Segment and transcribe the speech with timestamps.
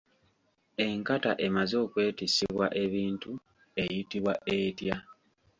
[0.85, 3.31] Enkata emaze okwetissibwa ebintu
[3.81, 4.97] eyitibwa etya?